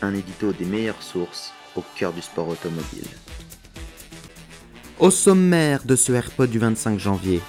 Un 0.00 0.14
édito 0.14 0.52
des 0.52 0.64
meilleures 0.64 1.02
sources 1.02 1.52
au 1.74 1.82
cœur 1.96 2.12
du 2.12 2.22
sport 2.22 2.48
automobile. 2.48 3.08
Au 5.00 5.10
sommaire 5.10 5.84
de 5.84 5.96
ce 5.96 6.12
AirPod 6.12 6.48
du 6.50 6.58
25 6.58 6.98
janvier, 6.98 7.40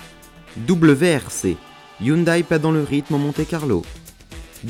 WRC, 0.67 1.57
Hyundai 2.01 2.43
pas 2.43 2.57
dans 2.57 2.71
le 2.71 2.83
rythme 2.83 3.15
au 3.15 3.17
Monte 3.19 3.47
Carlo. 3.47 3.83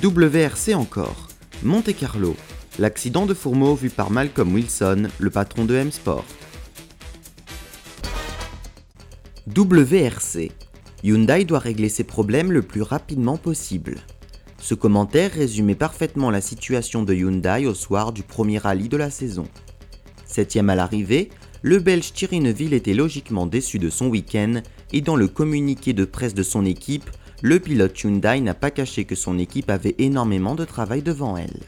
WRC 0.04 0.76
encore, 0.76 1.30
Monte 1.64 1.96
Carlo, 1.96 2.36
l'accident 2.80 3.26
de 3.26 3.34
fourmeau 3.34 3.76
vu 3.76 3.90
par 3.90 4.12
Malcolm 4.12 4.54
Wilson, 4.54 5.08
le 5.18 5.30
patron 5.30 5.64
de 5.64 5.76
M-Sport. 5.76 6.26
WRC, 9.48 10.52
Hyundai 11.04 11.46
doit 11.46 11.60
régler 11.60 11.90
ses 11.90 12.04
problèmes 12.04 12.52
le 12.52 12.62
plus 12.62 12.82
rapidement 12.82 13.38
possible. 13.38 13.96
Ce 14.60 14.76
commentaire 14.76 15.32
résumait 15.32 15.76
parfaitement 15.76 16.30
la 16.30 16.42
situation 16.42 17.04
de 17.04 17.14
Hyundai 17.14 17.66
au 17.66 17.74
soir 17.74 18.12
du 18.12 18.24
premier 18.24 18.58
rallye 18.58 18.90
de 18.90 18.98
la 18.98 19.10
saison. 19.10 19.48
Septième 20.26 20.70
à 20.70 20.76
l'arrivée, 20.76 21.30
le 21.62 21.80
Belge 21.80 22.14
Thierry 22.14 22.40
Neuville 22.40 22.74
était 22.74 22.94
logiquement 22.94 23.46
déçu 23.46 23.80
de 23.80 23.90
son 23.90 24.08
week-end 24.08 24.62
et 24.94 25.02
dans 25.02 25.16
le 25.16 25.28
communiqué 25.28 25.94
de 25.94 26.06
presse 26.06 26.34
de 26.34 26.44
son 26.44 26.66
équipe, 26.66 27.10
le 27.42 27.60
pilote 27.60 28.02
Hyundai 28.04 28.42
n'a 28.42 28.54
pas 28.54 28.70
caché 28.70 29.06
que 29.06 29.16
son 29.16 29.40
équipe 29.40 29.70
avait 29.70 29.96
énormément 29.98 30.56
de 30.56 30.66
travail 30.66 31.02
devant 31.02 31.38
elle. 31.38 31.62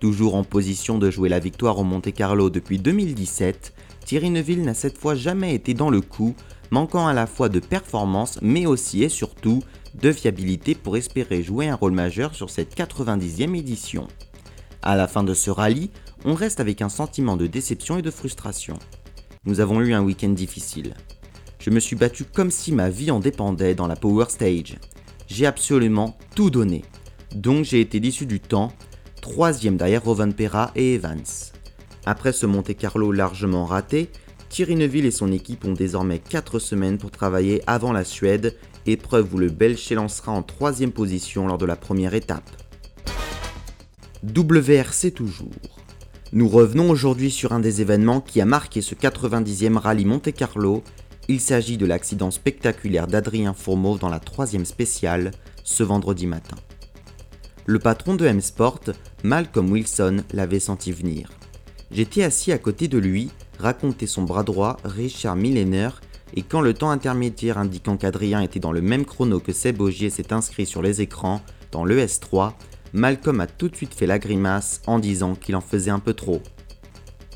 Toujours 0.00 0.34
en 0.34 0.44
position 0.44 0.98
de 0.98 1.10
jouer 1.10 1.28
la 1.28 1.38
victoire 1.38 1.78
au 1.78 1.84
Monte 1.84 2.12
Carlo 2.12 2.50
depuis 2.50 2.78
2017, 2.78 3.72
Thierry 4.04 4.30
Neuville 4.30 4.62
n'a 4.62 4.74
cette 4.74 4.98
fois 4.98 5.14
jamais 5.14 5.54
été 5.54 5.74
dans 5.74 5.90
le 5.90 6.00
coup, 6.00 6.34
manquant 6.70 7.06
à 7.06 7.14
la 7.14 7.26
fois 7.26 7.48
de 7.48 7.60
performance 7.60 8.38
mais 8.42 8.66
aussi 8.66 9.02
et 9.02 9.08
surtout 9.08 9.62
de 10.00 10.12
fiabilité 10.12 10.74
pour 10.74 10.96
espérer 10.96 11.42
jouer 11.42 11.68
un 11.68 11.74
rôle 11.74 11.92
majeur 11.92 12.34
sur 12.34 12.50
cette 12.50 12.76
90e 12.76 13.56
édition. 13.56 14.08
À 14.82 14.96
la 14.96 15.08
fin 15.08 15.24
de 15.24 15.34
ce 15.34 15.50
rallye, 15.50 15.90
on 16.24 16.34
reste 16.34 16.60
avec 16.60 16.82
un 16.82 16.88
sentiment 16.88 17.36
de 17.36 17.46
déception 17.46 17.98
et 17.98 18.02
de 18.02 18.10
frustration. 18.10 18.78
Nous 19.44 19.60
avons 19.60 19.80
eu 19.80 19.94
un 19.94 20.02
week-end 20.02 20.30
difficile. 20.30 20.94
Je 21.58 21.70
me 21.70 21.80
suis 21.80 21.96
battu 21.96 22.24
comme 22.24 22.50
si 22.50 22.72
ma 22.72 22.90
vie 22.90 23.10
en 23.10 23.20
dépendait 23.20 23.74
dans 23.74 23.86
la 23.86 23.96
Power 23.96 24.26
Stage. 24.28 24.76
J'ai 25.26 25.46
absolument 25.46 26.16
tout 26.34 26.50
donné. 26.50 26.84
Donc 27.34 27.64
j'ai 27.64 27.80
été 27.80 27.98
l'issue 27.98 28.26
du 28.26 28.40
temps, 28.40 28.72
troisième 29.20 29.76
derrière 29.76 30.02
Pera 30.36 30.70
et 30.76 30.94
Evans. 30.94 31.24
Après 32.04 32.32
ce 32.32 32.46
Monte 32.46 32.76
Carlo 32.76 33.10
largement 33.10 33.64
raté, 33.64 34.10
Thierry 34.56 34.76
Neuville 34.76 35.04
et 35.04 35.10
son 35.10 35.32
équipe 35.32 35.66
ont 35.66 35.74
désormais 35.74 36.18
4 36.18 36.58
semaines 36.58 36.96
pour 36.96 37.10
travailler 37.10 37.62
avant 37.66 37.92
la 37.92 38.04
Suède, 38.04 38.56
épreuve 38.86 39.34
où 39.34 39.36
le 39.36 39.50
Belge 39.50 39.84
s'élancera 39.84 40.32
en 40.32 40.42
troisième 40.42 40.92
position 40.92 41.46
lors 41.46 41.58
de 41.58 41.66
la 41.66 41.76
première 41.76 42.14
étape. 42.14 42.48
WRC 44.24 45.12
toujours. 45.14 45.50
Nous 46.32 46.48
revenons 46.48 46.88
aujourd'hui 46.88 47.30
sur 47.30 47.52
un 47.52 47.60
des 47.60 47.82
événements 47.82 48.22
qui 48.22 48.40
a 48.40 48.46
marqué 48.46 48.80
ce 48.80 48.94
90e 48.94 49.76
rallye 49.76 50.06
Monte 50.06 50.32
Carlo. 50.32 50.82
Il 51.28 51.40
s'agit 51.40 51.76
de 51.76 51.84
l'accident 51.84 52.30
spectaculaire 52.30 53.08
d'Adrien 53.08 53.52
Fourmeau 53.52 53.98
dans 53.98 54.08
la 54.08 54.20
troisième 54.20 54.64
spéciale, 54.64 55.32
ce 55.64 55.82
vendredi 55.82 56.26
matin. 56.26 56.56
Le 57.66 57.78
patron 57.78 58.14
de 58.14 58.24
M-Sport, 58.24 58.80
Malcolm 59.22 59.70
Wilson, 59.70 60.22
l'avait 60.32 60.60
senti 60.60 60.92
venir. 60.92 61.28
J'étais 61.90 62.24
assis 62.24 62.52
à 62.52 62.58
côté 62.58 62.88
de 62.88 62.98
lui, 62.98 63.30
racontait 63.58 64.06
son 64.06 64.22
bras 64.22 64.42
droit, 64.42 64.76
Richard 64.84 65.36
Millener, 65.36 65.90
et 66.34 66.42
quand 66.42 66.60
le 66.60 66.74
temps 66.74 66.90
intermédiaire 66.90 67.58
indiquant 67.58 67.96
qu'Adrien 67.96 68.40
était 68.40 68.58
dans 68.58 68.72
le 68.72 68.82
même 68.82 69.04
chrono 69.04 69.38
que 69.38 69.52
Seb 69.52 69.80
Augier 69.80 70.10
s'est 70.10 70.32
inscrit 70.32 70.66
sur 70.66 70.82
les 70.82 71.00
écrans, 71.00 71.40
dans 71.70 71.84
l'ES3, 71.84 72.52
Malcolm 72.92 73.40
a 73.40 73.46
tout 73.46 73.68
de 73.68 73.76
suite 73.76 73.94
fait 73.94 74.06
la 74.06 74.18
grimace 74.18 74.80
en 74.86 74.98
disant 74.98 75.34
qu'il 75.34 75.56
en 75.56 75.60
faisait 75.60 75.90
un 75.90 75.98
peu 75.98 76.14
trop. 76.14 76.42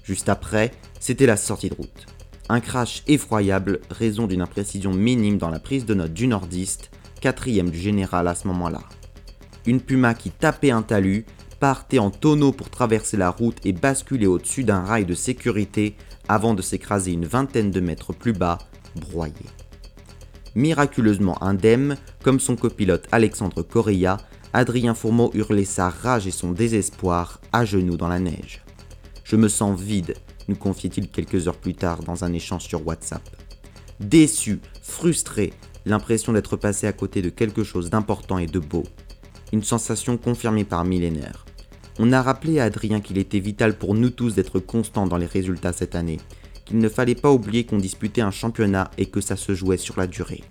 Juste 0.05 0.28
après, 0.28 0.72
c'était 0.99 1.27
la 1.27 1.37
sortie 1.37 1.71
de 1.71 1.75
route. 1.75 2.06
Un 2.49 2.61
crash 2.61 3.05
effroyable, 3.06 3.81
raison 3.91 4.27
d'une 4.27 4.43
imprécision 4.43 4.93
minime 4.93 5.38
dans 5.38 5.50
la 5.50 5.61
prise 5.61 5.87
de 5.87 5.94
note 5.94 6.12
du 6.12 6.27
nordiste, 6.27 6.91
quatrième 7.21 7.71
du 7.71 7.78
général 7.78 8.27
à 8.27 8.34
ce 8.34 8.49
moment-là. 8.49 8.81
Une 9.67 9.81
puma 9.81 10.15
qui 10.15 10.31
tapait 10.31 10.71
un 10.71 10.82
talus, 10.82 11.27
partait 11.60 11.98
en 11.98 12.10
tonneau 12.10 12.53
pour 12.53 12.71
traverser 12.71 13.16
la 13.16 13.31
route 13.31 13.59
et 13.65 13.72
basculer 13.72 14.26
au-dessus 14.26 14.65
d'un 14.65 14.81
rail 14.81 15.04
de 15.04 15.15
sécurité 15.15 15.94
avant 16.26 16.54
de 16.54 16.62
s'écraser 16.62 17.12
une 17.12 17.26
vingtaine 17.26 17.71
de 17.71 17.81
mètres 17.81 18.15
plus 18.15 18.32
bas, 18.32 18.59
broyé. 18.97 19.34
Miraculeusement 20.54 21.41
indemne, 21.43 21.97
comme 22.25 22.41
son 22.41 22.56
copilote 22.56 23.06
Alexandre 23.12 23.62
Correa, 23.62 24.16
Adrien 24.53 24.94
Fourmeau 24.94 25.31
hurlait 25.34 25.65
sa 25.65 25.91
rage 25.91 26.26
et 26.26 26.32
son 26.32 26.50
désespoir 26.50 27.41
à 27.53 27.65
genoux 27.65 27.97
dans 27.97 28.09
la 28.09 28.19
neige. 28.19 28.62
Je 29.22 29.37
me 29.37 29.49
sens 29.49 29.78
vide, 29.78 30.16
nous 30.49 30.56
confiait-il 30.56 31.09
quelques 31.09 31.47
heures 31.47 31.59
plus 31.59 31.75
tard 31.75 32.03
dans 32.03 32.25
un 32.25 32.32
échange 32.32 32.65
sur 32.65 32.84
WhatsApp. 32.84 33.22
Déçu, 34.00 34.60
frustré, 34.82 35.53
l'impression 35.84 36.32
d'être 36.32 36.56
passé 36.56 36.87
à 36.87 36.93
côté 36.93 37.22
de 37.22 37.28
quelque 37.28 37.62
chose 37.62 37.91
d'important 37.91 38.38
et 38.38 38.47
de 38.47 38.59
beau. 38.59 38.82
Une 39.53 39.62
sensation 39.62 40.16
confirmée 40.16 40.65
par 40.65 40.84
millénaire. 40.84 41.44
On 41.99 42.12
a 42.12 42.23
rappelé 42.23 42.61
à 42.61 42.65
Adrien 42.65 43.01
qu'il 43.01 43.19
était 43.19 43.41
vital 43.41 43.77
pour 43.77 43.95
nous 43.95 44.11
tous 44.11 44.34
d'être 44.34 44.59
constants 44.61 45.06
dans 45.06 45.17
les 45.17 45.27
résultats 45.27 45.73
cette 45.73 45.95
année, 45.95 46.19
qu'il 46.65 46.78
ne 46.78 46.89
fallait 46.89 47.15
pas 47.15 47.33
oublier 47.33 47.65
qu'on 47.65 47.78
disputait 47.78 48.21
un 48.21 48.31
championnat 48.31 48.91
et 48.97 49.06
que 49.06 49.21
ça 49.21 49.37
se 49.37 49.55
jouait 49.55 49.77
sur 49.77 49.99
la 49.99 50.06
durée. 50.06 50.45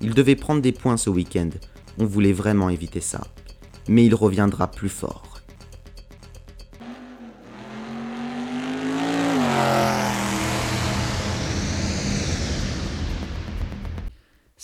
Il 0.00 0.14
devait 0.14 0.36
prendre 0.36 0.60
des 0.60 0.72
points 0.72 0.96
ce 0.96 1.10
week-end, 1.10 1.50
on 1.98 2.04
voulait 2.04 2.32
vraiment 2.32 2.68
éviter 2.68 3.00
ça. 3.00 3.22
Mais 3.88 4.04
il 4.04 4.14
reviendra 4.14 4.70
plus 4.70 4.88
fort. 4.88 5.35